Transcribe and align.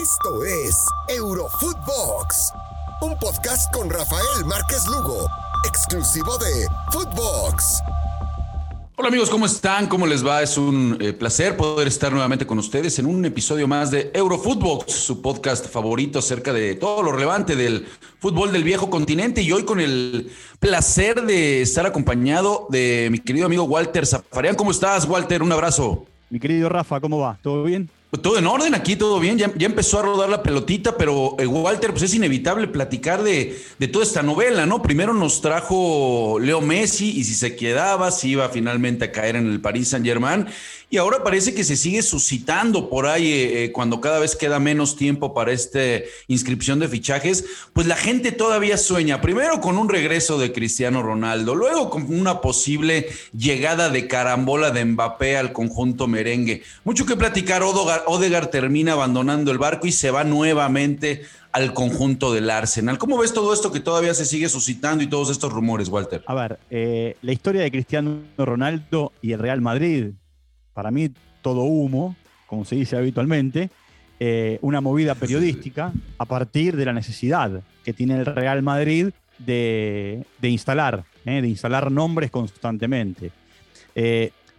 Esto 0.00 0.44
es 0.44 0.76
Eurofootbox, 1.06 2.52
un 3.00 3.16
podcast 3.16 3.72
con 3.72 3.88
Rafael 3.88 4.44
Márquez 4.44 4.84
Lugo, 4.88 5.28
exclusivo 5.68 6.36
de 6.38 6.66
Footbox. 6.90 7.80
Hola 8.96 9.08
amigos, 9.08 9.30
¿cómo 9.30 9.46
están? 9.46 9.86
¿Cómo 9.86 10.08
les 10.08 10.26
va? 10.26 10.42
Es 10.42 10.58
un 10.58 10.98
eh, 11.00 11.12
placer 11.12 11.56
poder 11.56 11.86
estar 11.86 12.10
nuevamente 12.10 12.44
con 12.44 12.58
ustedes 12.58 12.98
en 12.98 13.06
un 13.06 13.24
episodio 13.24 13.68
más 13.68 13.92
de 13.92 14.10
Eurofootbox, 14.12 14.92
su 14.92 15.22
podcast 15.22 15.68
favorito 15.68 16.18
acerca 16.18 16.52
de 16.52 16.74
todo 16.74 17.00
lo 17.04 17.12
relevante 17.12 17.54
del 17.54 17.86
fútbol 18.18 18.52
del 18.52 18.64
viejo 18.64 18.90
continente 18.90 19.42
y 19.42 19.52
hoy 19.52 19.64
con 19.64 19.78
el 19.78 20.32
placer 20.58 21.22
de 21.22 21.62
estar 21.62 21.86
acompañado 21.86 22.66
de 22.68 23.10
mi 23.12 23.20
querido 23.20 23.46
amigo 23.46 23.62
Walter 23.62 24.04
Zafarian. 24.06 24.56
¿Cómo 24.56 24.72
estás, 24.72 25.08
Walter? 25.08 25.40
Un 25.40 25.52
abrazo. 25.52 26.04
Mi 26.30 26.40
querido 26.40 26.68
Rafa, 26.68 27.00
¿cómo 27.00 27.20
va? 27.20 27.38
¿Todo 27.42 27.62
bien? 27.62 27.88
Pues 28.14 28.22
todo 28.22 28.38
en 28.38 28.46
orden 28.46 28.76
aquí, 28.76 28.94
todo 28.94 29.18
bien. 29.18 29.38
Ya, 29.38 29.50
empezó 29.66 29.98
a 29.98 30.02
rodar 30.02 30.28
la 30.28 30.40
pelotita, 30.40 30.96
pero 30.96 31.34
eh, 31.36 31.46
Walter, 31.48 31.90
pues 31.90 32.04
es 32.04 32.14
inevitable 32.14 32.68
platicar 32.68 33.24
de, 33.24 33.60
de, 33.76 33.88
toda 33.88 34.04
esta 34.04 34.22
novela, 34.22 34.66
¿no? 34.66 34.82
Primero 34.82 35.12
nos 35.12 35.40
trajo 35.40 36.38
Leo 36.40 36.60
Messi 36.60 37.10
y 37.10 37.24
si 37.24 37.34
se 37.34 37.56
quedaba, 37.56 38.12
si 38.12 38.28
iba 38.28 38.48
finalmente 38.50 39.06
a 39.06 39.10
caer 39.10 39.34
en 39.34 39.50
el 39.50 39.60
Paris 39.60 39.88
Saint 39.88 40.06
Germain. 40.06 40.46
Y 40.94 40.96
ahora 40.96 41.24
parece 41.24 41.54
que 41.54 41.64
se 41.64 41.76
sigue 41.76 42.02
suscitando 42.02 42.88
por 42.88 43.08
ahí 43.08 43.26
eh, 43.26 43.64
eh, 43.64 43.72
cuando 43.72 44.00
cada 44.00 44.20
vez 44.20 44.36
queda 44.36 44.60
menos 44.60 44.94
tiempo 44.94 45.34
para 45.34 45.50
esta 45.50 45.80
inscripción 46.28 46.78
de 46.78 46.86
fichajes, 46.86 47.44
pues 47.72 47.88
la 47.88 47.96
gente 47.96 48.30
todavía 48.30 48.76
sueña, 48.76 49.20
primero 49.20 49.60
con 49.60 49.76
un 49.76 49.88
regreso 49.88 50.38
de 50.38 50.52
Cristiano 50.52 51.02
Ronaldo, 51.02 51.56
luego 51.56 51.90
con 51.90 52.16
una 52.16 52.40
posible 52.40 53.08
llegada 53.36 53.88
de 53.88 54.06
carambola 54.06 54.70
de 54.70 54.84
Mbappé 54.84 55.36
al 55.36 55.52
conjunto 55.52 56.06
merengue. 56.06 56.62
Mucho 56.84 57.06
que 57.06 57.16
platicar, 57.16 57.64
Odegaard, 57.64 58.03
Odegaard 58.06 58.50
termina 58.50 58.92
abandonando 58.92 59.50
el 59.50 59.58
barco 59.58 59.86
y 59.86 59.92
se 59.92 60.10
va 60.10 60.24
nuevamente 60.24 61.22
al 61.52 61.72
conjunto 61.72 62.32
del 62.32 62.50
Arsenal. 62.50 62.98
¿Cómo 62.98 63.16
ves 63.18 63.32
todo 63.32 63.54
esto 63.54 63.70
que 63.70 63.80
todavía 63.80 64.12
se 64.14 64.24
sigue 64.24 64.48
suscitando 64.48 65.04
y 65.04 65.06
todos 65.06 65.30
estos 65.30 65.52
rumores, 65.52 65.88
Walter? 65.88 66.24
A 66.26 66.34
ver, 66.34 66.58
eh, 66.68 67.16
la 67.22 67.32
historia 67.32 67.62
de 67.62 67.70
Cristiano 67.70 68.22
Ronaldo 68.36 69.12
y 69.22 69.32
el 69.32 69.38
Real 69.38 69.60
Madrid 69.60 70.12
para 70.72 70.90
mí 70.90 71.10
todo 71.42 71.60
humo, 71.60 72.16
como 72.46 72.64
se 72.64 72.74
dice 72.74 72.96
habitualmente, 72.96 73.70
eh, 74.18 74.58
una 74.62 74.80
movida 74.80 75.14
periodística 75.14 75.92
a 76.18 76.24
partir 76.24 76.76
de 76.76 76.86
la 76.86 76.92
necesidad 76.92 77.62
que 77.84 77.92
tiene 77.92 78.16
el 78.16 78.26
Real 78.26 78.62
Madrid 78.62 79.10
de, 79.38 80.24
instalar, 80.42 81.04
eh, 81.24 81.40
de 81.40 81.48
instalar 81.48 81.92
nombres 81.92 82.32
constantemente. 82.32 83.30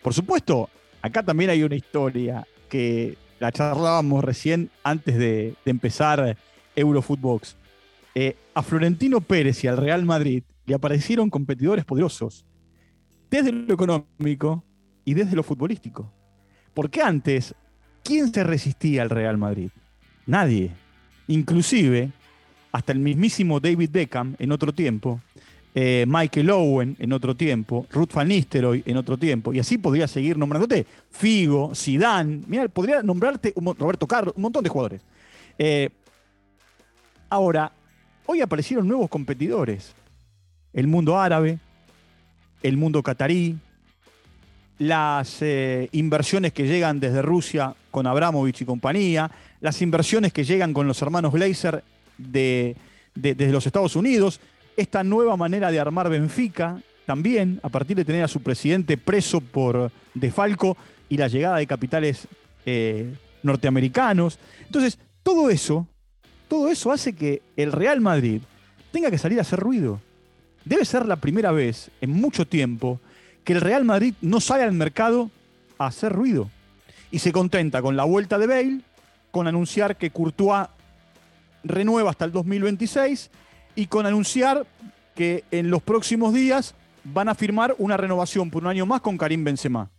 Por 0.02 0.14
supuesto, 0.14 0.70
acá 1.02 1.24
también 1.24 1.50
hay 1.50 1.64
una 1.64 1.76
historia 1.76 2.48
que 2.70 3.18
la 3.40 3.52
charlábamos 3.52 4.24
recién 4.24 4.70
antes 4.84 5.18
de, 5.18 5.56
empezar 5.66 6.38
Eurofootbox. 6.76 7.56
a 8.54 8.64
Florentino 8.64 9.22
Pérez 9.22 9.64
y 9.64 9.68
al 9.68 9.78
Real 9.78 10.06
Madrid 10.06 10.44
le 10.66 10.76
aparecieron 10.76 11.30
competidores 11.30 11.86
poderosos, 11.86 12.46
desde 13.30 13.52
lo 13.52 13.74
económico, 13.74 14.64
y 15.06 15.14
desde 15.14 15.36
lo 15.36 15.44
futbolístico. 15.44 16.12
Porque 16.74 17.02
antes, 17.02 17.56
¿quién 18.04 18.34
se 18.34 18.44
resistía 18.44 19.04
al 19.04 19.12
Real 19.12 19.38
Madrid? 19.38 19.70
Nadie. 20.26 20.72
Inclusive, 21.28 22.12
hasta 22.72 22.92
el 22.92 23.00
mismísimo 23.00 23.60
David 23.60 23.92
Beckham 23.92 24.36
en 24.40 24.52
otro 24.52 24.74
tiempo, 24.74 25.22
eh, 25.78 26.06
Michael 26.08 26.50
Owen 26.52 26.96
en 27.00 27.12
otro 27.12 27.36
tiempo, 27.36 27.86
Ruth 27.92 28.14
Van 28.14 28.30
Nistelrooy 28.30 28.82
en 28.86 28.96
otro 28.96 29.18
tiempo, 29.18 29.54
y 29.54 29.60
así 29.60 29.78
podría 29.78 30.08
seguir 30.08 30.38
nombrándote 30.38 30.86
Figo, 31.12 31.76
Zidane, 31.76 32.44
mira, 32.48 32.70
podría 32.70 33.04
nombrarte 33.04 33.54
Roberto 33.78 34.08
Carlos, 34.08 34.34
un 34.38 34.44
montón 34.44 34.64
de 34.64 34.70
jugadores. 34.70 35.02
Eh, 35.60 35.90
ahora, 37.30 37.74
hoy 38.26 38.40
aparecieron 38.40 38.88
nuevos 38.88 39.10
competidores. 39.10 39.94
El 40.72 40.88
mundo 40.88 41.20
árabe, 41.20 41.60
el 42.64 42.78
mundo 42.78 43.04
catarí, 43.04 43.58
las 44.78 45.42
eh, 45.42 45.90
inversiones 45.92 46.54
que 46.54 46.68
llegan 46.68 47.02
desde 47.02 47.22
Rusia 47.22 47.76
con 47.92 48.08
Abramovich 48.08 48.62
y 48.62 48.66
compañía, 48.66 49.30
las 49.60 49.82
inversiones 49.82 50.32
que 50.32 50.46
llegan 50.46 50.74
con 50.74 50.88
los 50.88 51.02
hermanos 51.02 51.34
Glazer 51.34 51.84
de, 52.18 52.78
desde 53.14 53.52
los 53.52 53.66
Estados 53.68 53.98
Unidos, 53.98 54.40
esta 54.78 55.04
nueva 55.04 55.38
manera 55.38 55.72
de 55.72 55.80
armar 55.80 56.10
Benfica 56.10 56.82
también, 57.06 57.60
a 57.64 57.70
partir 57.70 57.96
de 57.96 58.06
tener 58.06 58.24
a 58.24 58.28
su 58.28 58.42
presidente 58.42 58.98
preso 58.98 59.40
por 59.40 59.92
defalco 60.14 60.76
y 61.08 61.18
la 61.18 61.28
llegada 61.28 61.58
de 61.58 61.68
capitales 61.68 62.28
eh, 62.66 63.14
norteamericanos. 63.44 64.40
Entonces, 64.66 64.98
todo 65.22 65.50
eso, 65.50 65.88
todo 66.48 66.70
eso 66.70 66.92
hace 66.92 67.14
que 67.14 67.42
el 67.56 67.72
Real 67.72 68.02
Madrid 68.02 68.42
tenga 68.92 69.12
que 69.12 69.18
salir 69.18 69.38
a 69.40 69.44
hacer 69.44 69.60
ruido. 69.60 70.02
Debe 70.64 70.84
ser 70.84 71.06
la 71.06 71.18
primera 71.18 71.52
vez 71.52 71.92
en 72.02 72.10
mucho 72.10 72.48
tiempo 72.48 73.00
que 73.44 73.54
el 73.54 73.62
Real 73.62 73.86
Madrid 73.86 74.16
no 74.22 74.42
sale 74.42 74.64
al 74.64 74.72
mercado 74.72 75.30
a 75.78 75.88
hacer 75.88 76.12
ruido. 76.12 76.50
Y 77.12 77.20
se 77.20 77.32
contenta 77.32 77.82
con 77.84 77.96
la 77.96 78.04
vuelta 78.04 78.40
de 78.40 78.48
Bale, 78.48 78.82
con 79.30 79.48
anunciar 79.48 79.96
que 79.96 80.10
Courtois 80.10 80.68
renueva 81.64 82.10
hasta 82.10 82.26
el 82.26 82.32
2026 82.32 83.30
y 83.76 83.88
con 83.88 84.06
anunciar 84.06 84.66
que 85.16 85.44
en 85.52 85.70
los 85.70 85.82
próximos 85.82 86.34
días 86.34 86.76
van 87.04 87.30
a 87.30 87.36
firmar 87.36 87.76
una 87.78 87.98
renovación 87.98 88.50
por 88.50 88.64
un 88.64 88.70
año 88.70 88.86
más 88.86 89.02
con 89.02 89.18
Karim 89.18 89.44
Benzema. 89.44 89.90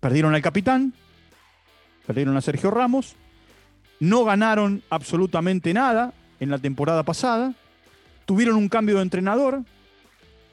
Perdieron 0.00 0.34
al 0.34 0.42
capitán, 0.42 0.92
perdieron 2.06 2.36
a 2.36 2.40
Sergio 2.40 2.70
Ramos, 2.70 3.16
no 3.98 4.24
ganaron 4.24 4.82
absolutamente 4.90 5.72
nada 5.72 6.12
en 6.38 6.50
la 6.50 6.58
temporada 6.58 7.02
pasada, 7.02 7.54
tuvieron 8.26 8.56
un 8.56 8.68
cambio 8.68 8.96
de 8.96 9.02
entrenador, 9.02 9.62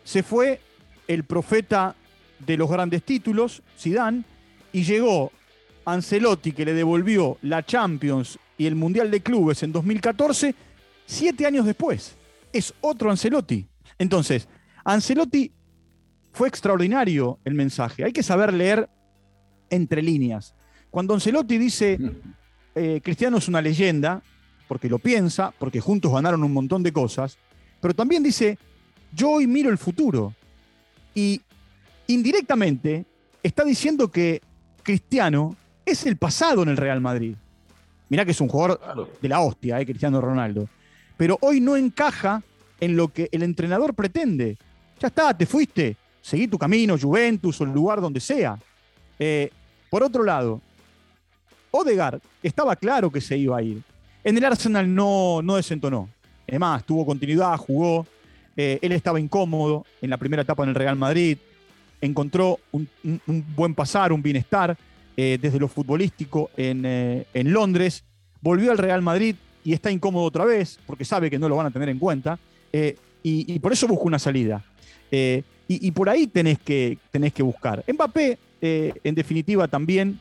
se 0.03 0.23
fue 0.23 0.61
el 1.07 1.23
profeta 1.23 1.95
de 2.39 2.57
los 2.57 2.69
grandes 2.69 3.03
títulos, 3.03 3.61
Zidane, 3.77 4.23
y 4.71 4.83
llegó 4.83 5.31
Ancelotti, 5.85 6.51
que 6.51 6.65
le 6.65 6.73
devolvió 6.73 7.37
la 7.41 7.65
Champions 7.65 8.39
y 8.57 8.65
el 8.65 8.75
Mundial 8.75 9.11
de 9.11 9.21
Clubes 9.21 9.63
en 9.63 9.71
2014, 9.71 10.53
siete 11.05 11.45
años 11.45 11.65
después. 11.65 12.15
Es 12.57 12.73
otro 12.81 13.11
Ancelotti. 13.11 13.67
Entonces, 13.99 14.47
Ancelotti 14.83 15.51
fue 16.31 16.47
extraordinario 16.47 17.37
el 17.45 17.53
mensaje. 17.53 18.03
Hay 18.03 18.11
que 18.11 18.23
saber 18.23 18.51
leer 18.51 18.89
entre 19.69 20.01
líneas. 20.01 20.55
Cuando 20.89 21.13
Ancelotti 21.13 21.59
dice, 21.59 21.99
eh, 22.75 22.99
Cristiano 23.03 23.37
es 23.37 23.47
una 23.47 23.61
leyenda, 23.61 24.23
porque 24.67 24.89
lo 24.89 24.97
piensa, 24.97 25.53
porque 25.59 25.79
juntos 25.79 26.11
ganaron 26.11 26.43
un 26.43 26.51
montón 26.51 26.81
de 26.81 26.91
cosas, 26.91 27.37
pero 27.79 27.93
también 27.93 28.23
dice, 28.23 28.57
yo 29.13 29.29
hoy 29.33 29.45
miro 29.45 29.69
el 29.69 29.77
futuro. 29.77 30.33
Y 31.13 31.39
indirectamente 32.07 33.05
está 33.43 33.63
diciendo 33.63 34.09
que 34.09 34.41
Cristiano 34.81 35.55
es 35.85 36.07
el 36.07 36.17
pasado 36.17 36.63
en 36.63 36.69
el 36.69 36.77
Real 36.77 37.01
Madrid. 37.01 37.35
Mirá 38.09 38.25
que 38.25 38.31
es 38.31 38.41
un 38.41 38.47
jugador 38.47 39.11
de 39.21 39.29
la 39.29 39.41
hostia, 39.41 39.79
eh, 39.79 39.85
Cristiano 39.85 40.21
Ronaldo. 40.21 40.67
Pero 41.17 41.37
hoy 41.41 41.59
no 41.59 41.75
encaja 41.75 42.41
en 42.79 42.95
lo 42.95 43.07
que 43.09 43.29
el 43.31 43.43
entrenador 43.43 43.93
pretende. 43.93 44.57
Ya 44.99 45.07
está, 45.07 45.35
te 45.35 45.45
fuiste. 45.45 45.97
Seguí 46.21 46.47
tu 46.47 46.57
camino, 46.57 46.97
Juventus 46.97 47.59
o 47.59 47.63
el 47.63 47.71
lugar 47.71 47.99
donde 47.99 48.19
sea. 48.19 48.57
Eh, 49.19 49.49
por 49.89 50.03
otro 50.03 50.23
lado, 50.23 50.61
Odegaard 51.71 52.21
estaba 52.43 52.75
claro 52.75 53.11
que 53.11 53.21
se 53.21 53.37
iba 53.37 53.57
a 53.57 53.61
ir. 53.61 53.81
En 54.23 54.37
el 54.37 54.45
Arsenal 54.45 54.93
no, 54.93 55.41
no 55.41 55.55
desentonó. 55.55 56.09
Además, 56.47 56.83
tuvo 56.85 57.05
continuidad, 57.05 57.57
jugó. 57.57 58.05
Eh, 58.55 58.79
él 58.81 58.91
estaba 58.91 59.19
incómodo 59.19 59.85
en 60.01 60.09
la 60.09 60.17
primera 60.17 60.41
etapa 60.41 60.63
en 60.63 60.69
el 60.69 60.75
Real 60.75 60.95
Madrid 60.95 61.37
encontró 62.01 62.59
un, 62.71 62.87
buen 63.55 63.73
pasar, 63.73 64.11
un 64.11 64.21
bienestar 64.21 64.77
eh, 65.15 65.37
desde 65.41 65.59
lo 65.59 65.67
futbolístico 65.67 66.51
eh, 66.57 67.25
en, 67.33 67.51
Londres, 67.51 68.03
volvió 68.41 68.71
al 68.71 68.77
Real 68.77 69.01
Madrid 69.01 69.35
y 69.67 69.73
está 69.73 69.91
incómodo 69.91 70.23
otra 70.23 70.45
vez 70.45 70.79
porque 70.85 71.03
sabe 71.03 71.29
que 71.29 71.37
no 71.37 71.49
lo 71.49 71.57
van 71.57 71.67
a 71.67 71.71
tener 71.71 71.89
en 71.89 71.99
cuenta 71.99 72.39
eh, 72.71 72.95
y, 73.23 73.59
por 73.59 73.73
eso 73.73 73.85
busca 73.87 74.05
una 74.05 74.19
salida. 74.19 74.63
Y, 75.67 75.91
por 75.91 76.07
ahí 76.07 76.27
tenés 76.27 76.59
que, 76.59 76.97
tenés 77.11 77.33
que 77.33 77.43
buscar. 77.43 77.83
Mbappé, 77.85 78.37
en 78.61 79.15
definitiva, 79.15 79.67
también 79.67 80.17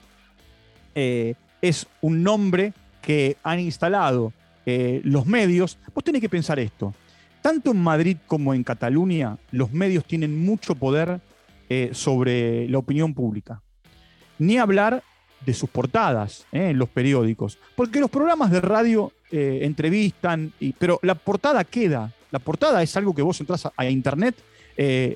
es 0.93 1.87
un 2.00 2.25
nombre 2.25 2.72
que 3.00 3.37
han 3.44 3.60
instalado 3.60 4.32
los 4.64 5.25
medios. 5.25 5.78
Vos 5.94 6.02
tenés 6.02 6.20
que 6.20 6.28
pensar 6.28 6.58
esto. 6.58 6.92
Tanto 7.46 7.70
en 7.70 7.81
Madrid 7.81 8.16
como 8.26 8.52
en 8.54 8.64
Cataluña, 8.64 9.38
los 9.52 9.70
medios 9.70 10.04
tienen 10.04 10.44
mucho 10.44 10.75
poder 10.75 11.20
eh, 11.69 11.90
sobre 11.92 12.69
la 12.69 12.78
opinión 12.78 13.12
pública. 13.12 13.60
Ni 14.38 14.58
hablar 14.58 15.02
de 15.44 15.52
sus 15.52 15.69
portadas 15.69 16.46
eh, 16.52 16.70
en 16.70 16.78
los 16.78 16.88
periódicos. 16.88 17.58
Porque 17.75 17.99
los 17.99 18.10
programas 18.10 18.50
de 18.50 18.60
radio 18.60 19.12
eh, 19.31 19.61
entrevistan, 19.62 20.52
y, 20.61 20.73
pero 20.73 20.99
la 21.02 21.14
portada 21.14 21.64
queda. 21.64 22.12
La 22.31 22.38
portada 22.38 22.82
es 22.82 22.96
algo 22.96 23.14
que 23.14 23.23
vos 23.23 23.40
entras 23.40 23.69
a, 23.76 23.87
internet 23.87 24.37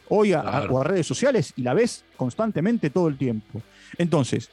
hoy 0.09 0.33
a, 0.33 0.41
a, 0.41 0.85
redes 0.85 1.07
sociales 1.07 1.53
y 1.55 1.63
la 1.63 1.75
ves 1.75 2.05
constantemente 2.17 2.89
todo 2.89 3.09
el 3.09 3.19
tiempo. 3.19 3.61
Entonces, 3.99 4.49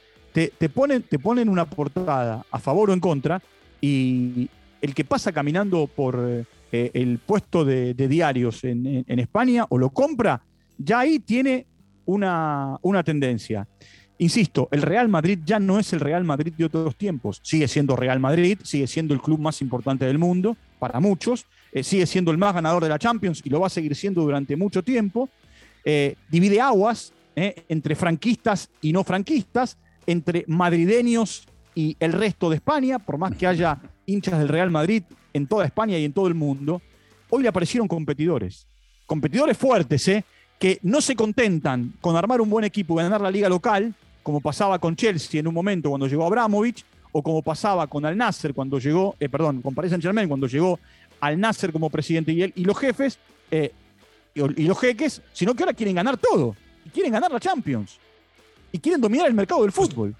te, 0.60 0.70
ponen, 0.70 1.02
te 1.04 1.18
ponen 1.18 1.50
una 1.50 1.66
portada 1.66 2.46
a 2.52 2.60
favor 2.60 2.90
o 2.90 2.94
en 2.94 3.00
contra 3.00 3.42
Y 3.82 4.50
el 4.82 4.94
que 4.94 5.04
pasa 5.04 5.32
caminando 5.32 5.88
por 5.88 6.46
eh, 6.72 6.92
el 6.94 7.20
puesto 7.20 7.66
de, 7.66 7.94
diarios 7.94 8.64
en, 8.64 9.06
España 9.08 9.66
o 9.70 9.78
lo 9.78 9.90
compra, 9.90 10.42
ya 10.78 11.00
ahí 11.00 11.20
tiene 11.20 11.66
una, 12.06 12.78
una 12.82 13.04
tendencia. 13.04 13.68
Insisto, 14.20 14.68
el 14.72 14.82
Real 14.82 15.08
Madrid 15.10 15.40
ya 15.46 15.60
no 15.60 15.80
es 15.80 15.94
el 15.94 16.00
Real 16.00 16.24
Madrid 16.24 16.54
de 16.58 16.66
otros 16.66 16.96
tiempos. 16.96 17.40
Sigue 17.44 17.68
siendo 17.68 17.96
Real 17.96 18.20
Madrid, 18.20 18.58
sigue 18.64 18.88
siendo 18.88 19.14
el 19.14 19.22
club 19.22 19.40
más 19.40 19.62
importante 19.62 20.06
del 20.06 20.18
mundo, 20.18 20.58
para 20.80 21.00
muchos, 21.00 21.46
eh, 21.72 21.84
sigue 21.84 22.06
siendo 22.08 22.32
el 22.32 22.38
más 22.38 22.54
ganador 22.54 22.84
de 22.84 22.90
la 22.90 22.98
Champions 22.98 23.42
y 23.44 23.50
lo 23.50 23.60
va 23.60 23.68
a 23.68 23.70
seguir 23.70 23.96
siendo 23.96 24.22
durante 24.22 24.56
mucho 24.56 24.84
tiempo. 24.84 25.30
Eh, 25.86 26.16
divide 26.30 26.60
aguas 26.60 27.14
entre 27.36 27.94
franquistas 27.94 28.72
y 28.82 28.92
no 28.92 29.04
franquistas, 29.04 29.78
entre 30.08 30.44
madrileños 30.48 31.48
y 31.76 31.96
el 32.00 32.14
resto 32.14 32.50
de 32.50 32.56
España, 32.56 32.98
por 32.98 33.20
más 33.20 33.36
que 33.36 33.46
haya 33.46 33.80
hinchas 34.08 34.40
del 34.40 34.48
Real 34.48 34.72
Madrid 34.72 35.04
en 35.34 35.46
toda 35.46 35.64
España 35.64 36.00
y 36.00 36.06
en 36.06 36.14
todo 36.14 36.28
el 36.28 36.34
mundo, 36.34 36.82
hoy 37.30 37.44
le 37.44 37.50
aparecieron 37.50 37.88
competidores. 37.88 38.66
Competidores 39.06 39.56
fuertes, 39.56 40.08
¿eh? 40.08 40.26
que 40.58 40.80
no 40.82 41.02
se 41.02 41.16
contentan 41.16 41.94
con 42.02 42.16
armar 42.16 42.42
un 42.42 42.50
buen 42.50 42.66
equipo 42.66 42.96
y 42.96 43.04
ganar 43.04 43.22
la 43.22 43.30
liga 43.30 43.48
local, 43.48 43.94
como 44.28 44.42
pasaba 44.42 44.78
con 44.78 44.94
Chelsea 44.94 45.40
en 45.40 45.48
un 45.48 45.54
momento 45.54 45.88
cuando 45.88 46.06
llegó 46.06 46.26
Abramovich, 46.26 46.84
o 47.14 47.24
como 47.24 47.42
pasaba 47.42 47.88
con 47.88 48.06
Al 48.06 48.18
Nasser 48.18 48.54
cuando 48.54 48.78
llegó, 48.78 49.16
eh, 49.22 49.30
perdón, 49.30 49.62
con 49.62 49.74
Paris 49.74 49.92
Saint 49.92 50.04
Germain 50.04 50.28
cuando 50.28 50.48
llegó 50.48 50.82
Al 51.22 51.40
Nasser 51.40 51.72
como 51.72 51.90
presidente 51.90 52.34
y, 52.34 52.66
los 52.66 52.78
jefes, 52.78 53.20
eh, 53.50 53.72
y, 54.36 54.66
los 54.66 54.78
jeques, 54.82 55.22
sino 55.32 55.56
que 55.56 55.64
ahora 55.64 55.74
quieren 55.74 55.96
ganar 55.96 56.18
todo, 56.18 56.58
y 56.86 56.90
quieren 56.90 57.14
ganar 57.14 57.32
la 57.32 57.40
Champions, 57.40 58.00
y 58.70 58.80
quieren 58.80 59.00
dominar 59.00 59.28
el 59.30 59.34
mercado 59.34 59.62
del 59.62 59.72
fútbol. 59.72 60.14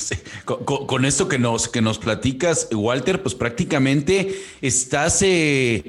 Con, 0.46 1.04
esto 1.04 1.28
que 1.28 1.38
nos, 1.38 1.68
que 1.68 1.82
nos 1.82 1.98
platicas, 1.98 2.70
Walter, 2.72 3.22
pues 3.22 3.34
prácticamente 3.34 4.34
estás 4.62 5.20
eh, 5.20 5.84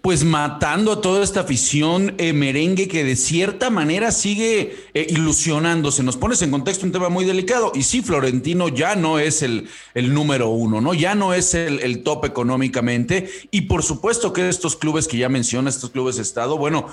pues 0.00 0.24
matando 0.24 0.92
a 0.92 1.00
toda 1.00 1.22
esta 1.22 1.40
afición 1.40 2.14
eh, 2.16 2.32
merengue 2.32 2.88
que 2.88 3.04
de 3.04 3.14
cierta 3.14 3.68
manera 3.68 4.10
sigue 4.10 4.76
eh, 4.94 5.06
ilusionándose. 5.10 6.02
Nos 6.02 6.16
pones 6.16 6.40
en 6.42 6.50
contexto 6.50 6.86
un 6.86 6.92
tema 6.92 7.10
muy 7.10 7.24
delicado. 7.24 7.72
Y 7.74 7.82
sí, 7.82 8.00
Florentino 8.00 8.68
ya 8.68 8.96
no 8.96 9.18
es 9.18 9.42
el, 9.42 9.68
el 9.94 10.14
número 10.14 10.48
uno, 10.48 10.80
¿no? 10.80 10.94
Ya 10.94 11.14
no 11.14 11.34
es 11.34 11.54
el, 11.54 11.80
el, 11.80 12.02
top 12.02 12.24
económicamente. 12.24 13.30
Y 13.50 13.62
por 13.62 13.82
supuesto 13.82 14.32
que 14.32 14.48
estos 14.48 14.76
clubes 14.76 15.06
que 15.06 15.18
ya 15.18 15.28
mencionas, 15.28 15.74
estos 15.74 15.90
clubes 15.90 16.16
de 16.16 16.22
Estado, 16.22 16.56
bueno, 16.56 16.86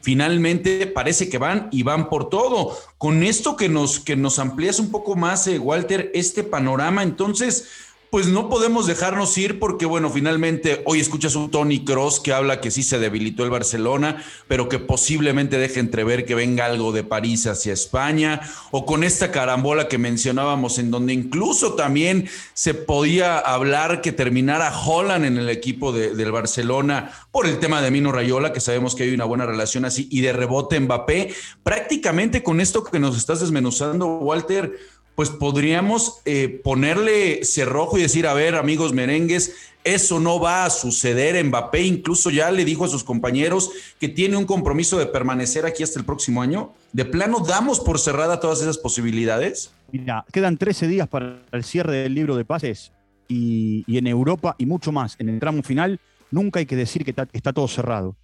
finalmente 0.00 0.86
parece 0.86 1.28
que 1.28 1.38
van 1.38 1.68
y 1.70 1.82
van 1.82 2.08
por 2.08 2.30
todo. 2.30 2.76
Con 2.96 3.22
esto 3.22 3.56
que 3.56 3.68
nos, 3.68 4.00
que 4.00 4.16
nos 4.16 4.38
amplías 4.38 4.78
un 4.78 4.90
poco 4.90 5.14
más, 5.14 5.46
eh, 5.46 5.58
Walter, 5.58 6.10
este 6.14 6.42
panorama, 6.42 7.02
entonces 7.02 7.68
pues 8.10 8.26
no 8.26 8.48
podemos 8.48 8.88
dejarnos 8.88 9.38
ir 9.38 9.60
porque, 9.60 9.86
bueno, 9.86 10.10
finalmente 10.10 10.82
hoy 10.84 11.00
escuchas 11.00 11.36
un 11.36 11.50
Tony 11.50 11.84
Cross 11.84 12.18
que 12.18 12.32
habla 12.32 12.60
que 12.60 12.72
sí 12.72 12.82
se 12.82 12.98
debilitó 12.98 13.44
el 13.44 13.50
Barcelona, 13.50 14.22
pero 14.48 14.68
que 14.68 14.80
posiblemente 14.80 15.58
deje 15.58 15.78
entrever 15.78 16.24
que 16.24 16.34
venga 16.34 16.66
algo 16.66 16.90
de 16.90 17.04
París 17.04 17.46
hacia 17.46 17.72
España, 17.72 18.40
o 18.72 18.84
con 18.84 19.04
esta 19.04 19.30
carambola 19.30 19.86
que 19.86 19.98
mencionábamos, 19.98 20.78
en 20.78 20.90
donde 20.90 21.12
incluso 21.12 21.74
también 21.74 22.28
se 22.52 22.74
podía 22.74 23.38
hablar 23.38 24.00
que 24.00 24.10
terminara 24.10 24.76
Holland 24.76 25.24
en 25.24 25.38
el 25.38 25.48
equipo 25.48 25.92
del 25.92 26.32
Barcelona 26.32 27.12
por 27.30 27.46
el 27.46 27.60
tema 27.60 27.80
de 27.80 27.92
Mino 27.92 28.10
Rayola, 28.10 28.52
que 28.52 28.60
sabemos 28.60 28.96
que 28.96 29.04
hay 29.04 29.14
una 29.14 29.24
buena 29.24 29.46
relación 29.46 29.84
así, 29.84 30.08
y 30.10 30.20
de 30.20 30.32
rebote 30.32 30.80
Mbappé. 30.80 31.32
Prácticamente 31.62 32.42
con 32.42 32.60
esto 32.60 32.82
que 32.82 32.98
nos 32.98 33.16
estás 33.16 33.38
desmenuzando, 33.38 34.06
Walter 34.18 34.76
pues 35.20 35.28
podríamos 35.28 36.22
eh, 36.24 36.62
ponerle 36.64 37.44
cerrojo 37.44 37.98
y 37.98 38.00
decir, 38.00 38.26
a 38.26 38.32
ver, 38.32 38.54
amigos 38.54 38.94
merengues, 38.94 39.54
eso 39.84 40.18
no 40.18 40.40
va 40.40 40.64
a 40.64 40.70
suceder. 40.70 41.44
Mbappé 41.44 41.82
incluso 41.82 42.30
ya 42.30 42.50
le 42.50 42.64
dijo 42.64 42.86
a 42.86 42.88
sus 42.88 43.04
compañeros 43.04 43.70
que 43.98 44.08
tiene 44.08 44.38
un 44.38 44.46
compromiso 44.46 44.98
de 44.98 45.04
permanecer 45.04 45.66
aquí 45.66 45.82
hasta 45.82 45.98
el 45.98 46.06
próximo 46.06 46.40
año. 46.40 46.72
¿De 46.94 47.04
plano 47.04 47.40
damos 47.40 47.80
por 47.80 47.98
cerrada 47.98 48.40
todas 48.40 48.62
esas 48.62 48.78
posibilidades? 48.78 49.74
Mira, 49.92 50.24
quedan 50.32 50.56
13 50.56 50.88
días 50.88 51.06
para 51.06 51.42
el 51.52 51.64
cierre 51.64 51.96
del 51.98 52.14
libro 52.14 52.34
de 52.34 52.46
pases 52.46 52.90
y, 53.28 53.84
en 53.88 54.06
Europa 54.06 54.56
y 54.56 54.64
mucho 54.64 54.90
más. 54.90 55.16
En 55.18 55.28
el 55.28 55.38
tramo 55.38 55.62
final 55.62 56.00
nunca 56.30 56.60
hay 56.60 56.64
que 56.64 56.76
decir 56.76 57.04
que 57.04 57.14
está 57.34 57.52
todo 57.52 57.68
cerrado. 57.68 58.16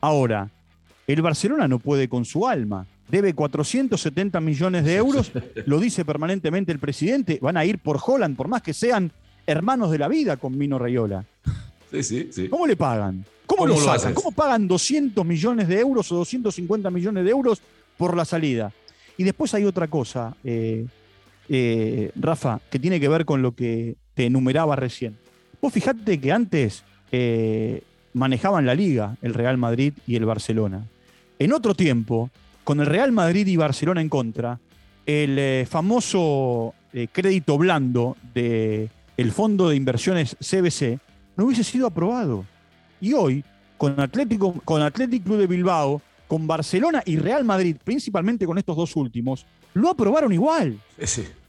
Ahora, 0.00 0.50
el 1.06 1.22
Barcelona 1.22 1.68
no 1.68 1.78
puede 1.78 2.08
con 2.08 2.24
su 2.24 2.48
alma 2.48 2.88
debe 3.08 3.34
470 3.34 4.40
millones 4.40 4.84
de 4.84 4.96
euros, 4.96 5.32
lo 5.66 5.80
dice 5.80 6.04
permanentemente 6.04 6.72
el 6.72 6.78
presidente, 6.78 7.38
van 7.40 7.56
a 7.56 7.64
ir 7.64 7.78
por 7.78 7.98
Holland, 8.04 8.36
por 8.36 8.48
más 8.48 8.62
que 8.62 8.74
sean 8.74 9.12
hermanos 9.46 9.90
de 9.90 9.98
la 9.98 10.08
vida 10.08 10.36
con 10.36 10.56
Mino 10.56 10.78
Rayola. 10.78 11.24
Sí, 11.90 12.02
sí, 12.02 12.28
sí. 12.32 12.48
¿Cómo 12.48 12.66
le 12.66 12.76
pagan? 12.76 13.24
¿Cómo, 13.46 13.66
lo 13.66 13.76
sacan? 13.76 14.12
¿Cómo 14.12 14.32
pagan 14.32 14.66
200 14.66 15.24
millones 15.24 15.68
de 15.68 15.80
euros 15.80 16.10
o 16.10 16.16
250 16.16 16.90
millones 16.90 17.24
de 17.24 17.30
euros 17.30 17.62
por 17.96 18.16
la 18.16 18.24
salida? 18.24 18.72
Y 19.16 19.24
después 19.24 19.54
hay 19.54 19.64
otra 19.64 19.86
cosa, 19.86 20.36
eh, 20.44 20.86
eh, 21.48 22.10
Rafa, 22.16 22.60
que 22.70 22.78
tiene 22.78 23.00
que 23.00 23.08
ver 23.08 23.24
con 23.24 23.40
lo 23.40 23.52
que 23.52 23.96
te 24.14 24.26
enumeraba 24.26 24.76
recién. 24.76 25.16
Vos 25.62 25.72
fijate 25.72 26.20
que 26.20 26.32
antes 26.32 26.82
eh, 27.12 27.82
manejaban 28.12 28.66
la 28.66 28.74
liga 28.74 29.16
el 29.22 29.32
Real 29.32 29.56
Madrid 29.56 29.94
y 30.06 30.16
el 30.16 30.24
Barcelona. 30.24 30.86
En 31.38 31.52
otro 31.52 31.74
tiempo, 31.74 32.30
con 32.66 32.80
el 32.80 32.86
Real 32.86 33.12
Madrid 33.12 33.46
y 33.46 33.56
Barcelona 33.56 34.00
en 34.00 34.08
contra, 34.08 34.58
el 35.06 35.38
eh, 35.38 35.68
famoso 35.70 36.74
eh, 36.92 37.06
crédito 37.12 37.56
blando 37.56 38.16
del 38.34 38.90
el 39.16 39.30
Fondo 39.30 39.68
de 39.68 39.76
Inversiones 39.76 40.36
CBC 40.40 40.98
no 41.36 41.44
hubiese 41.44 41.62
sido 41.62 41.86
aprobado. 41.86 42.44
Y 43.00 43.12
hoy, 43.12 43.44
con 43.78 44.00
Atlético, 44.00 44.52
con 44.64 44.82
Atlético 44.82 45.26
Club 45.26 45.38
de 45.38 45.46
Bilbao, 45.46 46.02
con 46.26 46.48
Barcelona 46.48 47.04
y 47.06 47.18
Real 47.18 47.44
Madrid, 47.44 47.76
principalmente 47.84 48.46
con 48.46 48.58
estos 48.58 48.76
dos 48.76 48.96
últimos, 48.96 49.46
lo 49.72 49.90
aprobaron 49.90 50.32
igual. 50.32 50.76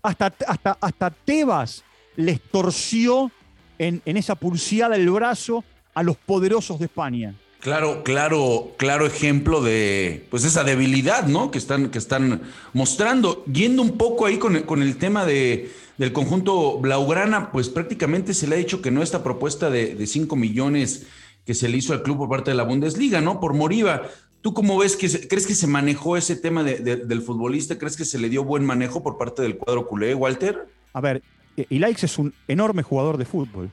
Hasta, 0.03 0.31
hasta, 0.47 0.77
hasta 0.79 1.09
Tebas 1.09 1.83
les 2.15 2.39
torció 2.39 3.31
en, 3.79 4.03
en 4.05 4.17
esa 4.17 4.35
pulseada 4.35 4.95
el 4.95 5.09
brazo 5.09 5.63
a 5.95 6.03
los 6.03 6.15
poderosos 6.15 6.77
de 6.77 6.85
España. 6.85 7.33
Claro, 7.59 8.03
claro, 8.03 8.71
claro 8.77 9.07
ejemplo 9.07 9.61
de 9.61 10.25
pues 10.29 10.43
esa 10.45 10.63
debilidad, 10.63 11.27
¿no? 11.27 11.51
Que 11.51 11.57
están, 11.57 11.89
que 11.89 11.97
están 11.97 12.43
mostrando. 12.73 13.43
Yendo 13.45 13.81
un 13.81 13.97
poco 13.97 14.25
ahí 14.25 14.37
con 14.37 14.61
con 14.61 14.81
el 14.81 14.97
tema 14.97 15.25
de, 15.25 15.71
del 15.97 16.13
conjunto 16.13 16.79
Blaugrana, 16.79 17.51
pues 17.51 17.69
prácticamente 17.69 18.33
se 18.33 18.47
le 18.47 18.55
ha 18.55 18.59
dicho 18.59 18.81
que 18.81 18.91
no 18.91 19.01
esta 19.01 19.23
propuesta 19.23 19.69
de, 19.69 20.05
5 20.05 20.35
millones 20.35 21.07
que 21.45 21.53
se 21.53 21.69
le 21.69 21.77
hizo 21.77 21.93
al 21.93 22.03
club 22.03 22.17
por 22.17 22.29
parte 22.29 22.51
de 22.51 22.57
la 22.57 22.63
Bundesliga, 22.63 23.21
¿no? 23.21 23.39
Por 23.39 23.53
Moriva. 23.53 24.03
¿Tú 24.41 24.53
cómo 24.53 24.77
ves 24.77 24.95
que 24.95 25.09
crees 25.27 25.47
que 25.47 25.55
se 25.55 25.67
manejó 25.67 26.15
ese 26.15 26.35
tema 26.35 26.63
del 26.63 27.21
futbolista? 27.21 27.77
¿Crees 27.77 27.97
que 27.97 28.05
se 28.05 28.19
le 28.19 28.29
dio 28.29 28.43
buen 28.43 28.63
manejo 28.65 29.01
por 29.01 29.17
parte 29.17 29.41
del 29.41 29.57
cuadro 29.57 29.87
culé, 29.87 30.13
Walter? 30.13 30.67
A 30.93 31.01
ver, 31.01 31.23
Ilaix 31.69 32.03
es 32.03 32.17
un 32.17 32.33
enorme 32.47 32.83
jugador 32.83 33.17
de 33.17 33.25
fútbol. 33.25 33.71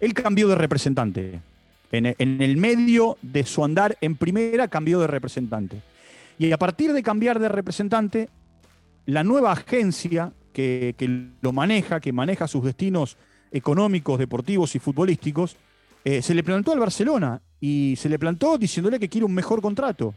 Él 0.00 0.14
cambió 0.14 0.48
de 0.48 0.54
representante. 0.54 1.40
En, 1.94 2.42
el 2.42 2.56
medio 2.56 3.16
de 3.22 3.44
su 3.44 3.64
andar 3.64 3.96
en 4.00 4.16
primera 4.16 4.68
cambió 4.68 4.98
de 5.00 5.06
representante. 5.06 5.80
Y 6.38 6.50
a 6.50 6.58
partir 6.58 6.92
de 6.92 7.02
cambiar 7.02 7.38
de 7.38 7.48
representante, 7.48 8.28
la 9.06 9.22
nueva 9.22 9.52
agencia 9.52 10.32
que, 10.52 10.94
lo 11.40 11.52
maneja, 11.52 12.00
que 12.00 12.12
maneja 12.12 12.48
sus 12.48 12.64
destinos 12.64 13.16
económicos, 13.52 14.18
deportivos 14.18 14.74
y 14.74 14.80
futbolísticos, 14.80 15.56
eh, 16.04 16.20
se 16.20 16.34
le 16.34 16.42
plantó 16.42 16.72
al 16.72 16.80
Barcelona 16.80 17.40
y 17.60 17.94
se 17.96 18.08
le 18.08 18.18
plantó 18.18 18.58
diciéndole 18.58 18.98
que 18.98 19.08
quiere 19.08 19.24
un 19.24 19.34
mejor 19.34 19.62
contrato. 19.62 20.14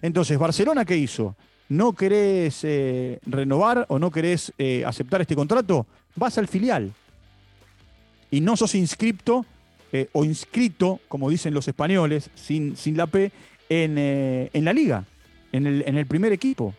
Entonces, 0.00 0.38
¿Barcelona 0.38 0.84
qué 0.84 0.96
hizo? 0.96 1.36
¿No 1.68 1.92
querés 1.92 2.64
eh, 2.64 3.20
renovar 3.26 3.84
o 3.90 3.98
no 3.98 4.10
querés 4.10 4.52
eh, 4.56 4.84
aceptar 4.86 5.20
este 5.20 5.36
contrato? 5.36 5.86
Vas 6.16 6.38
al 6.38 6.48
filial. 6.48 6.92
Y 8.30 8.40
no 8.40 8.56
sos 8.56 8.74
inscripto 8.74 9.44
eh, 9.92 10.08
o 10.12 10.24
inscrito, 10.24 11.00
como 11.08 11.30
dicen 11.30 11.54
los 11.54 11.66
españoles, 11.66 12.30
sin, 12.34 12.76
sin 12.76 12.96
la 12.96 13.06
P, 13.06 13.32
eh, 13.70 14.50
en, 14.52 14.64
la 14.64 14.72
liga, 14.72 15.04
en 15.52 15.66
el, 15.66 15.84
en 15.86 15.96
el, 15.96 16.06
primer 16.06 16.32
equipo. 16.32 16.74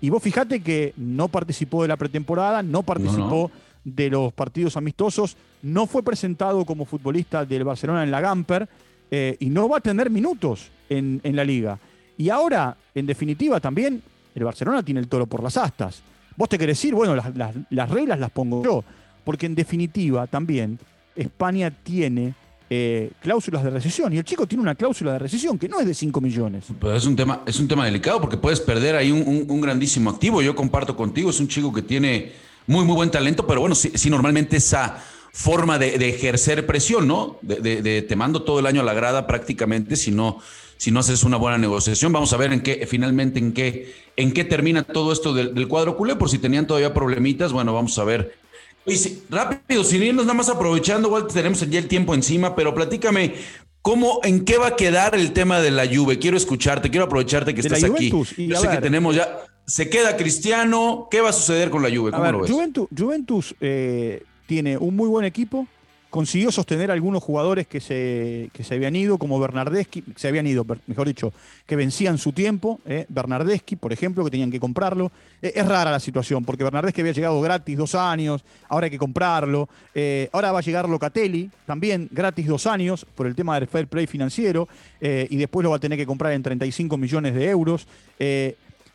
Y 0.00 0.10
vos 0.10 0.22
fijate 0.22 0.60
que 0.60 0.92
no 0.96 1.28
participó 1.28 1.82
de 1.82 1.88
la 1.88 1.96
pretemporada, 1.96 2.62
no 2.62 2.82
participó 2.82 3.50
de 3.84 4.10
los 4.10 4.32
partidos 4.32 4.76
amistosos, 4.76 5.36
no 5.62 5.86
fue 5.86 6.02
presentado 6.02 6.64
como 6.64 6.84
futbolista 6.84 7.44
del 7.44 7.64
Barcelona 7.64 8.02
en 8.02 8.10
la 8.10 8.20
Gamper 8.20 8.68
eh, 9.10 9.36
y 9.40 9.50
no 9.50 9.68
va 9.68 9.78
a 9.78 9.80
tener 9.80 10.10
minutos 10.10 10.70
en, 10.88 11.20
la 11.24 11.44
liga. 11.44 11.78
Y 12.18 12.28
ahora, 12.28 12.76
en 12.94 13.06
definitiva, 13.06 13.60
también 13.60 14.02
el 14.34 14.44
Barcelona 14.44 14.82
tiene 14.82 15.00
el 15.00 15.08
toro 15.08 15.26
por 15.26 15.42
las 15.42 15.56
astas. 15.56 16.02
Vos 16.36 16.48
te 16.48 16.58
querés 16.58 16.78
decir, 16.78 16.94
bueno, 16.94 17.14
las, 17.14 17.54
las 17.70 17.90
reglas 17.90 18.18
las 18.18 18.30
pongo 18.30 18.62
yo, 18.62 18.84
porque 19.24 19.46
en 19.46 19.54
definitiva 19.54 20.26
también 20.26 20.78
España 21.14 21.70
tiene 21.70 22.34
eh, 22.74 23.10
cláusulas 23.20 23.62
de 23.62 23.68
recesión. 23.68 24.10
Y 24.14 24.16
el 24.16 24.24
chico 24.24 24.46
tiene 24.46 24.62
una 24.62 24.74
cláusula 24.74 25.12
de 25.12 25.18
recesión 25.18 25.58
que 25.58 25.68
no 25.68 25.78
es 25.78 25.86
de 25.86 25.92
5 25.92 26.22
millones. 26.22 26.64
Pero 26.80 26.96
es 26.96 27.04
un 27.04 27.14
tema, 27.14 27.42
es 27.44 27.60
un 27.60 27.68
tema 27.68 27.84
delicado 27.84 28.18
porque 28.18 28.38
puedes 28.38 28.60
perder 28.60 28.96
ahí 28.96 29.12
un, 29.12 29.60
grandísimo 29.60 30.08
activo. 30.08 30.40
Yo 30.40 30.54
comparto 30.54 30.96
contigo, 30.96 31.28
es 31.28 31.38
un 31.38 31.48
chico 31.48 31.70
que 31.70 31.82
tiene 31.82 32.32
muy, 32.66 32.86
muy 32.86 32.94
buen 32.94 33.10
talento, 33.10 33.46
pero 33.46 33.60
bueno, 33.60 33.74
sí, 33.74 34.08
normalmente 34.08 34.56
esa 34.56 35.04
forma 35.34 35.78
de, 35.78 35.96
ejercer 36.08 36.64
presión, 36.64 37.06
¿no? 37.06 37.36
De, 37.42 38.00
te 38.08 38.16
mando 38.16 38.42
todo 38.42 38.58
el 38.58 38.64
año 38.64 38.80
a 38.80 38.84
la 38.84 38.94
grada 38.94 39.26
prácticamente 39.26 39.96
si 39.96 40.10
no, 40.10 40.38
si 40.78 40.90
no 40.90 41.00
haces 41.00 41.24
una 41.24 41.36
buena 41.36 41.58
negociación. 41.58 42.10
Vamos 42.10 42.32
a 42.32 42.38
ver 42.38 42.54
en 42.54 42.62
qué, 42.62 42.86
finalmente, 42.86 43.38
en 43.38 43.52
qué, 43.52 43.94
en 44.16 44.32
qué 44.32 44.44
termina 44.44 44.82
todo 44.82 45.12
esto 45.12 45.34
del, 45.34 45.68
cuadro 45.68 45.94
culé, 45.98 46.16
por 46.16 46.30
si 46.30 46.38
tenían 46.38 46.66
todavía 46.66 46.94
problemitas. 46.94 47.52
Bueno, 47.52 47.74
vamos 47.74 47.98
a 47.98 48.04
ver. 48.04 48.41
Oye, 48.84 49.18
rápido, 49.30 49.84
sin 49.84 50.02
irnos 50.02 50.26
nada 50.26 50.34
más 50.34 50.48
aprovechando, 50.48 51.08
igual 51.08 51.26
tenemos 51.28 51.68
ya 51.70 51.78
el 51.78 51.86
tiempo 51.86 52.14
encima, 52.14 52.54
pero 52.56 52.74
platícame, 52.74 53.34
¿Cómo, 53.82 54.20
¿En 54.22 54.44
qué 54.44 54.58
va 54.58 54.68
a 54.68 54.76
quedar 54.76 55.16
el 55.16 55.32
tema 55.32 55.60
de 55.60 55.72
la 55.72 55.86
Juve? 55.92 56.20
Quiero 56.20 56.36
escucharte, 56.36 56.88
quiero 56.88 57.06
aprovecharte 57.06 57.52
que 57.52 57.62
estás 57.62 57.82
aquí. 57.82 58.10
Yo 58.10 58.56
sé 58.56 58.68
que 58.68 58.76
tenemos 58.78 59.16
ya. 59.16 59.40
Se 59.66 59.90
queda 59.90 60.16
Cristiano. 60.16 61.08
¿Qué 61.10 61.20
va 61.20 61.30
a 61.30 61.32
suceder 61.32 61.68
con 61.68 61.82
la 61.82 61.88
Juve? 61.88 62.12
¿Cómo 62.12 62.30
lo 62.30 62.40
ves? 62.42 62.50
Juventus, 62.50 62.86
Juventus 62.96 63.54
eh, 63.60 64.22
tiene 64.46 64.78
un 64.78 64.94
muy 64.94 65.08
buen 65.08 65.24
equipo, 65.24 65.66
consiguió 66.12 66.52
sostener 66.52 66.90
a 66.90 66.92
algunos 66.92 67.22
jugadores 67.22 67.66
que 67.66 67.80
se, 67.80 68.50
se 68.62 68.74
habían 68.74 68.94
ido, 68.94 69.16
como 69.16 69.40
Bernardeschi, 69.40 70.04
se 70.14 70.28
habían 70.28 70.46
ido, 70.46 70.66
mejor 70.86 71.06
dicho, 71.06 71.32
que 71.64 71.74
vencían 71.74 72.18
su 72.18 72.32
tiempo. 72.32 72.80
Eh, 72.84 73.06
Bernardeschi, 73.08 73.76
por 73.76 73.94
ejemplo, 73.94 74.22
que 74.22 74.30
tenían 74.30 74.50
que 74.50 74.60
comprarlo. 74.60 75.10
Eh, 75.40 75.54
es 75.56 75.66
rara 75.66 75.90
la 75.90 75.98
situación, 75.98 76.44
porque 76.44 76.64
Bernardeschi 76.64 77.00
había 77.00 77.14
llegado 77.14 77.40
gratis 77.40 77.78
dos 77.78 77.94
años, 77.94 78.44
ahora 78.68 78.84
hay 78.84 78.90
que 78.90 78.98
comprarlo. 78.98 79.70
Eh, 79.94 80.28
ahora 80.32 80.52
va 80.52 80.58
a 80.58 80.62
llegar 80.62 80.86
Locatelli, 80.86 81.50
también 81.64 82.10
gratis 82.12 82.46
dos 82.46 82.66
años, 82.66 83.06
por 83.14 83.26
el 83.26 83.34
tema 83.34 83.58
del 83.58 83.66
fair 83.66 83.86
play 83.86 84.06
financiero, 84.06 84.68
y 85.00 85.36
después 85.36 85.64
lo 85.64 85.70
va 85.70 85.76
a 85.76 85.80
tener 85.80 85.98
que 85.98 86.04
comprar 86.04 86.34
en 86.34 86.42
35 86.42 86.98
millones 86.98 87.34
de 87.34 87.48
euros. 87.48 87.86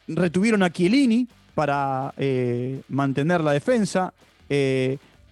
retuvieron 0.07 0.61
a 0.61 0.71
Chiellini 0.71 1.27
para 1.55 2.13
mantener 2.89 3.41
la 3.41 3.53
defensa. 3.53 4.13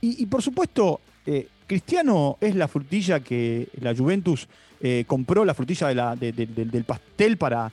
Y, 0.01 0.25
por 0.25 0.41
supuesto, 0.41 0.99
eh, 1.25 1.47
Cristiano 1.67 2.37
es 2.41 2.55
la 2.55 2.67
frutilla 2.67 3.19
que 3.19 3.69
la 3.81 3.95
Juventus 3.95 4.47
eh, 4.81 5.03
compró, 5.07 5.45
la 5.45 5.53
frutilla 5.53 6.15
del 6.15 6.83
pastel 6.85 7.37
para 7.37 7.71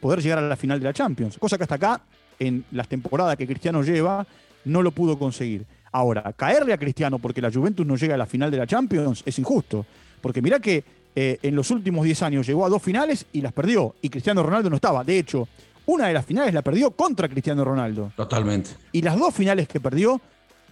poder 0.00 0.22
llegar 0.22 0.38
a 0.38 0.48
la 0.48 0.56
final 0.56 0.78
de 0.78 0.84
la 0.84 0.92
Champions. 0.92 1.38
Cosa 1.38 1.56
que 1.56 1.64
hasta 1.64 1.74
acá, 1.74 2.00
en 2.38 2.64
las 2.72 2.88
temporadas 2.88 3.36
que 3.36 3.46
Cristiano 3.46 3.82
lleva, 3.82 4.26
no 4.64 4.82
lo 4.82 4.90
pudo 4.92 5.18
conseguir. 5.18 5.66
Ahora, 5.92 6.32
caerle 6.32 6.72
a 6.72 6.78
Cristiano 6.78 7.18
porque 7.18 7.40
la 7.40 7.52
Juventus 7.52 7.86
no 7.86 7.96
llega 7.96 8.14
a 8.14 8.18
la 8.18 8.26
final 8.26 8.50
de 8.50 8.56
la 8.56 8.66
Champions 8.66 9.22
es 9.24 9.38
injusto. 9.38 9.86
Porque 10.20 10.42
mirá 10.42 10.58
que 10.58 10.82
eh, 11.14 11.38
en 11.42 11.54
los 11.54 11.70
últimos 11.70 12.04
10 12.04 12.22
años 12.22 12.46
llegó 12.46 12.64
a 12.64 12.68
dos 12.68 12.82
finales 12.82 13.26
y 13.32 13.40
las 13.40 13.52
perdió. 13.52 13.94
Y 14.00 14.08
Cristiano 14.08 14.42
Ronaldo 14.42 14.70
no 14.70 14.76
estaba. 14.76 15.04
De 15.04 15.18
hecho, 15.18 15.46
una 15.86 16.08
de 16.08 16.14
las 16.14 16.24
finales 16.24 16.54
la 16.54 16.62
perdió 16.62 16.90
contra 16.92 17.28
Cristiano 17.28 17.64
Ronaldo. 17.64 18.12
Totalmente. 18.16 18.70
Y 18.92 19.02
las 19.02 19.18
dos 19.18 19.34
finales 19.34 19.68
que 19.68 19.80
perdió 19.80 20.20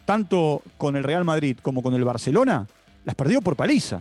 tanto 0.04 0.62
con 0.76 0.96
el 0.96 1.04
Real 1.04 1.24
Madrid 1.24 1.56
como 1.62 1.82
con 1.82 1.94
el 1.94 2.04
Barcelona, 2.04 2.66
las 3.04 3.14
perdió 3.14 3.40
por 3.40 3.56
paliza. 3.56 4.00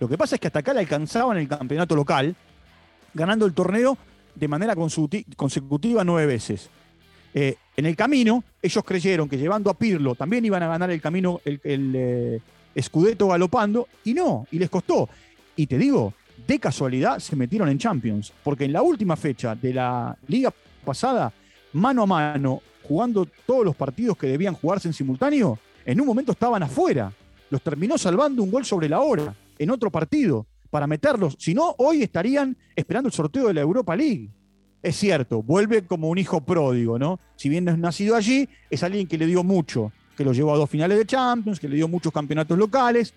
Lo 0.00 0.08
que 0.08 0.18
pasa 0.18 0.36
es 0.36 0.40
que 0.40 0.46
hasta 0.48 0.60
acá 0.60 0.74
le 0.74 0.80
alcanzaban 0.80 1.38
el 1.38 1.48
campeonato 1.48 1.96
local, 1.96 2.34
ganando 3.14 3.46
el 3.46 3.54
torneo 3.54 3.96
de 4.34 4.48
manera 4.48 4.74
consecutiva 4.76 6.04
nueve 6.04 6.26
veces. 6.26 6.68
Eh, 7.32 7.56
en 7.76 7.86
el 7.86 7.96
camino, 7.96 8.44
ellos 8.62 8.84
creyeron 8.84 9.28
que 9.28 9.38
llevando 9.38 9.70
a 9.70 9.74
Pirlo 9.74 10.14
también 10.14 10.44
iban 10.44 10.62
a 10.62 10.68
ganar 10.68 10.90
el 10.90 11.00
camino, 11.00 11.40
el, 11.44 11.60
el 11.64 11.92
eh, 11.94 12.40
galopando, 13.18 13.88
y 14.04 14.14
no, 14.14 14.46
y 14.50 14.58
les 14.58 14.70
costó. 14.70 15.08
Y 15.54 15.66
te 15.66 15.78
digo, 15.78 16.14
de 16.46 16.58
casualidad 16.58 17.18
se 17.18 17.36
metieron 17.36 17.68
en 17.68 17.78
Champions, 17.78 18.32
porque 18.42 18.64
en 18.64 18.72
la 18.72 18.82
última 18.82 19.16
fecha 19.16 19.54
de 19.54 19.74
la 19.74 20.16
liga 20.28 20.52
pasada, 20.84 21.32
mano 21.72 22.02
a 22.02 22.06
mano, 22.06 22.62
jugando 22.86 23.26
todos 23.46 23.64
los 23.64 23.74
partidos 23.74 24.16
que 24.16 24.26
debían 24.26 24.54
jugarse 24.54 24.88
en 24.88 24.94
simultáneo, 24.94 25.58
en 25.84 26.00
un 26.00 26.06
momento 26.06 26.32
estaban 26.32 26.62
afuera. 26.62 27.12
Los 27.50 27.62
terminó 27.62 27.98
salvando 27.98 28.42
un 28.42 28.50
gol 28.50 28.64
sobre 28.64 28.88
la 28.88 29.00
hora 29.00 29.34
en 29.58 29.70
otro 29.70 29.90
partido 29.90 30.46
para 30.70 30.86
meterlos. 30.86 31.36
Si 31.38 31.54
no, 31.54 31.74
hoy 31.78 32.02
estarían 32.02 32.56
esperando 32.74 33.08
el 33.08 33.12
sorteo 33.12 33.48
de 33.48 33.54
la 33.54 33.60
Europa 33.60 33.94
League. 33.96 34.30
Es 34.82 34.96
cierto, 34.96 35.42
vuelve 35.42 35.82
como 35.82 36.08
un 36.08 36.18
hijo 36.18 36.40
pródigo, 36.40 36.98
¿no? 36.98 37.18
Si 37.36 37.48
bien 37.48 37.64
no 37.64 37.72
es 37.72 37.78
nacido 37.78 38.14
allí, 38.14 38.48
es 38.70 38.82
alguien 38.82 39.06
que 39.06 39.18
le 39.18 39.26
dio 39.26 39.42
mucho, 39.42 39.92
que 40.16 40.24
lo 40.24 40.32
llevó 40.32 40.54
a 40.54 40.56
dos 40.56 40.70
finales 40.70 40.98
de 40.98 41.06
Champions, 41.06 41.58
que 41.58 41.68
le 41.68 41.76
dio 41.76 41.88
muchos 41.88 42.12
campeonatos 42.12 42.56
locales. 42.56 43.14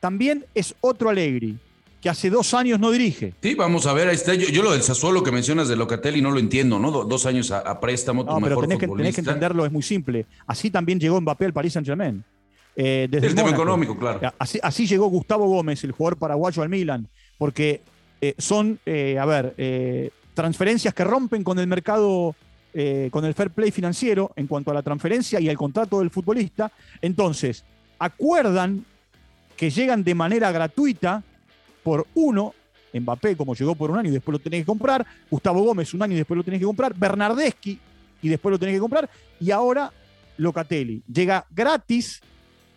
También 0.00 0.44
es 0.54 0.74
otro 0.80 1.08
Allegri, 1.08 1.58
que 2.00 2.08
hace 2.08 2.30
dos 2.30 2.54
años 2.54 2.78
no 2.78 2.90
dirige. 2.90 3.34
Sí, 3.42 3.54
vamos 3.54 3.86
a 3.86 3.92
ver, 3.92 4.08
ahí 4.08 4.14
está. 4.14 4.34
Yo, 4.34 4.62
lo 4.62 4.72
del 4.72 4.82
Sassuolo 4.82 5.22
que 5.22 5.32
mencionas 5.32 5.68
de 5.68 5.76
Locatelli 5.76 6.20
no 6.20 6.30
lo 6.30 6.38
entiendo, 6.38 6.78
¿no? 6.78 6.90
dos 6.90 7.26
años 7.26 7.50
a, 7.50 7.80
préstamo, 7.80 8.24
no, 8.24 8.38
pero 8.40 8.60
tenés 8.60 8.78
que, 8.78 8.86
tenés 8.86 9.14
que, 9.14 9.20
entenderlo, 9.20 9.64
es 9.64 9.72
muy 9.72 9.82
simple. 9.82 10.26
Así 10.46 10.70
también 10.70 11.00
llegó 11.00 11.20
Mbappé 11.20 11.46
al 11.46 11.52
Paris 11.52 11.72
Saint-Germain. 11.72 12.22
Eh, 12.76 13.08
desde 13.10 13.28
el, 13.28 13.34
tema 13.34 13.50
económico, 13.50 13.96
claro. 13.96 14.20
Así, 14.38 14.86
llegó 14.86 15.06
Gustavo 15.06 15.46
Gómez, 15.46 15.82
el 15.84 15.92
jugador 15.92 16.18
paraguayo 16.18 16.62
al 16.62 16.68
Milan, 16.68 17.08
porque 17.38 17.80
eh, 18.20 18.34
son, 18.36 18.78
eh, 18.84 19.18
a 19.18 19.24
ver, 19.24 20.12
transferencias 20.34 20.92
que 20.92 21.02
rompen 21.04 21.42
con 21.42 21.58
el 21.58 21.66
mercado, 21.66 22.34
con 23.10 23.24
el 23.24 23.32
fair 23.32 23.50
play 23.50 23.70
financiero 23.70 24.32
en 24.36 24.46
cuanto 24.46 24.70
a 24.70 24.74
la 24.74 24.82
transferencia 24.82 25.40
y 25.40 25.48
al 25.48 25.56
contrato 25.56 26.00
del 26.00 26.10
futbolista. 26.10 26.70
Entonces, 27.00 27.64
acuerdan 27.98 28.84
que 29.56 29.70
llegan 29.70 30.04
de 30.04 30.14
manera 30.14 30.52
gratuita 30.52 31.24
por 31.86 32.04
uno. 32.14 32.52
Mbappé, 32.92 33.36
como 33.36 33.54
llegó 33.54 33.76
por 33.76 33.92
un 33.92 33.98
año 33.98 34.08
y 34.08 34.14
después 34.14 34.32
lo 34.32 34.40
tenés 34.40 34.62
que 34.62 34.66
comprar. 34.66 35.06
Gustavo 35.30 35.62
Gómez, 35.62 35.94
un 35.94 36.02
año 36.02 36.14
y 36.14 36.16
después 36.16 36.36
lo 36.36 36.42
tenés 36.42 36.58
que 36.58 36.66
comprar. 36.66 36.92
Bernardeschi, 36.96 37.78
y 38.22 38.28
después 38.28 38.50
lo 38.50 38.58
tenés 38.58 38.74
que 38.74 38.80
comprar. 38.80 39.08
Y 39.38 39.52
ahora 39.52 39.92
Locatelli. 40.36 41.00
Llega 41.06 41.46
gratis, 41.48 42.20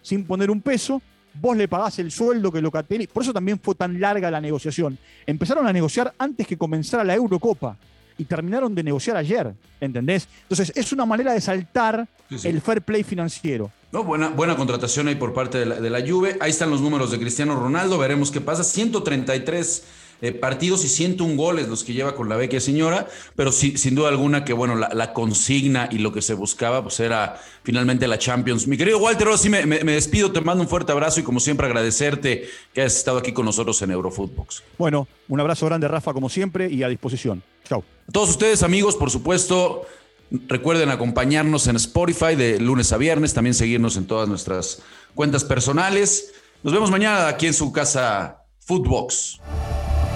sin 0.04 0.25
poner 0.25 0.51
un 0.51 0.62
peso. 0.62 1.01
Vos 1.34 1.58
le 1.58 1.68
pagás 1.68 1.98
el 1.98 2.12
sueldo 2.12 2.51
que 2.51 2.62
Locatelli. 2.62 3.08
Por 3.08 3.24
eso 3.24 3.34
también 3.34 3.60
fue 3.60 3.74
tan 3.74 4.00
larga 4.00 4.30
la 4.30 4.39
negociación. 4.39 5.00
Empezaron 5.25 5.66
a 5.66 5.74
negociar 5.74 6.13
antes 6.20 6.46
que 6.46 6.56
comenzara 6.56 7.04
la 7.04 7.16
Eurocopa 7.16 7.75
y 8.20 8.26
terminaron 8.26 8.76
de 8.76 8.84
negociar 8.84 9.18
ayer, 9.18 9.56
¿entendés? 9.82 10.28
Entonces 10.44 10.72
es 10.76 10.92
una 10.92 11.06
manera 11.06 11.34
de 11.34 11.42
saltar 11.42 12.08
el 12.44 12.62
fair 12.62 12.82
play 12.84 13.04
financiero. 13.04 13.72
No, 13.92 14.04
buena, 14.04 14.30
buena 14.30 14.56
contratación 14.56 15.08
ahí 15.08 15.16
por 15.16 15.34
parte 15.34 15.58
de 15.58 15.66
la, 15.66 15.80
de 15.80 15.90
la 15.90 16.08
Juve. 16.08 16.38
Ahí 16.42 16.52
están 16.52 16.70
los 16.70 16.82
números 16.82 17.10
de 17.10 17.18
Cristiano 17.18 17.56
Ronaldo, 17.56 17.98
veremos 17.98 18.30
qué 18.30 18.42
pasa. 18.42 18.64
133 18.64 19.84
eh, 20.22 20.34
partidos 20.34 20.84
y 20.84 20.90
101 20.90 21.36
goles 21.36 21.70
los 21.70 21.84
que 21.84 21.94
lleva 21.94 22.14
con 22.16 22.28
la 22.28 22.36
vecchia 22.36 22.60
señora, 22.60 23.08
pero 23.36 23.52
sí, 23.52 23.78
sin 23.78 23.96
duda 23.96 24.10
alguna 24.10 24.44
que, 24.44 24.52
bueno, 24.54 24.76
la, 24.76 25.14
consigna 25.14 25.88
y 25.92 26.00
lo 26.00 26.12
que 26.12 26.22
se 26.22 26.34
buscaba, 26.34 26.84
pues 26.84 27.00
era 27.00 27.40
finalmente 27.64 28.08
la 28.08 28.18
Champions. 28.18 28.68
Mi 28.68 28.78
querido 28.78 28.98
Walter, 29.00 29.28
ahora 29.28 29.38
sí 29.38 29.50
me, 29.50 29.66
despido, 29.66 30.32
te 30.32 30.42
mando 30.42 30.62
un 30.62 30.70
fuerte 30.70 30.92
abrazo 30.92 31.22
y 31.22 31.24
como 31.24 31.40
siempre 31.40 31.68
agradecerte 31.68 32.50
que 32.74 32.82
hayas 32.82 32.98
estado 32.98 33.18
aquí 33.18 33.32
con 33.32 33.46
nosotros 33.46 33.82
en 33.82 33.92
Eurofootbox. 33.92 34.64
Bueno, 34.78 35.08
un 35.30 35.40
abrazo 35.40 35.66
grande, 35.66 35.88
Rafa, 35.88 36.14
como 36.14 36.30
siempre, 36.30 36.70
y 36.70 36.84
a 36.84 36.90
disposición. 36.90 37.42
Chao. 37.64 37.84
A 38.08 38.12
todos 38.12 38.30
ustedes, 38.30 38.62
amigos, 38.64 38.96
por 38.96 39.10
supuesto. 39.10 39.86
Recuerden 40.32 40.90
acompañarnos 40.90 41.66
en 41.68 41.76
Spotify 41.78 42.36
de 42.36 42.60
lunes 42.60 42.92
a 42.92 42.98
viernes, 42.98 43.34
también 43.34 43.54
seguirnos 43.54 43.98
en 43.98 44.06
todas 44.06 44.28
nuestras 44.28 44.82
cuentas 45.16 45.44
personales. 45.44 46.34
Nos 46.62 46.74
vemos 46.74 46.92
mañana 46.92 47.28
aquí 47.30 47.48
en 47.48 47.54
su 47.54 47.72
casa 47.72 48.44
Footbox. 48.60 49.40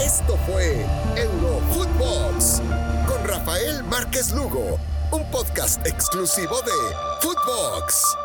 Esto 0.03 0.37
fue 0.45 0.85
Eurofootbox 1.15 2.61
con 3.07 3.23
Rafael 3.25 3.83
Márquez 3.85 4.33
Lugo, 4.33 4.77
un 5.11 5.23
podcast 5.31 5.85
exclusivo 5.87 6.61
de 6.61 6.71
Footbox. 7.21 8.22